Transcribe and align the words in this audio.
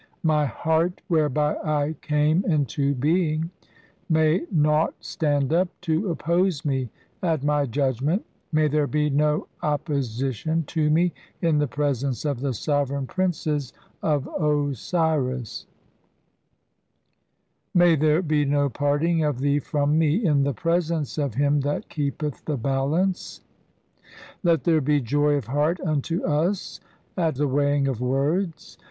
My 0.23 0.47
heart 0.47 0.99
"whereby 1.09 1.57
I 1.57 1.93
came 2.01 2.43
into 2.45 2.95
being! 2.95 3.51
May 4.09 4.47
naught 4.51 4.95
stand 4.99 5.53
up 5.53 5.67
to 5.81 6.09
"oppose 6.09 6.65
me 6.65 6.89
at 7.21 7.43
my 7.43 7.67
judgment; 7.67 8.25
may 8.51 8.67
there 8.67 8.87
be 8.87 9.11
no 9.11 9.45
oppo 9.61 9.99
sition 9.99 10.65
to 10.65 10.89
me 10.89 11.13
in 11.39 11.59
the 11.59 11.67
presence 11.67 12.25
of 12.25 12.39
the 12.39 12.51
sovereign 12.55 13.05
princes 13.05 13.73
"[of 14.01 14.27
Osiris]; 14.41 15.67
may 17.75 17.95
there 17.95 18.23
be 18.23 18.43
no 18.43 18.69
parting 18.69 19.23
of 19.23 19.37
thee 19.37 19.59
from 19.59 19.99
"me 19.99 20.25
in 20.25 20.41
the 20.41 20.53
presence 20.55 21.19
of 21.19 21.35
him 21.35 21.59
that 21.59 21.89
keepeth 21.89 22.43
the 22.45 22.57
Balance" 22.57 23.19
(see 23.41 23.43
p. 23.43 24.15
79). 24.45 24.51
"Let 24.51 24.63
there 24.63 24.81
be 24.81 24.99
joy 24.99 25.35
of 25.35 25.45
heart 25.45 25.79
unto 25.79 26.23
us 26.25 26.79
at 27.15 27.35
the 27.35 27.47
"weighing 27.47 27.87
of 27.87 28.01
words. 28.01 28.79